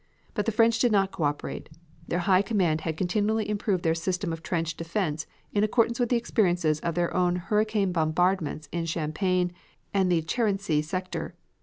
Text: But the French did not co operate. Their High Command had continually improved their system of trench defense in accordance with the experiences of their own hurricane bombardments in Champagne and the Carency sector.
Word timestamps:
But 0.33 0.47
the 0.47 0.51
French 0.51 0.79
did 0.79 0.91
not 0.91 1.11
co 1.11 1.21
operate. 1.25 1.69
Their 2.07 2.17
High 2.25 2.41
Command 2.41 2.81
had 2.81 2.97
continually 2.97 3.47
improved 3.47 3.83
their 3.83 3.93
system 3.93 4.33
of 4.33 4.41
trench 4.41 4.75
defense 4.75 5.27
in 5.53 5.63
accordance 5.63 5.99
with 5.99 6.09
the 6.09 6.17
experiences 6.17 6.79
of 6.79 6.95
their 6.95 7.13
own 7.15 7.35
hurricane 7.35 7.91
bombardments 7.91 8.67
in 8.71 8.85
Champagne 8.87 9.53
and 9.93 10.11
the 10.11 10.23
Carency 10.23 10.83
sector. 10.83 11.35